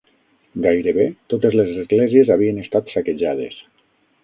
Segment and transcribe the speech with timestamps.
[0.63, 3.63] Gairebé totes les esglésies havien estat saquejades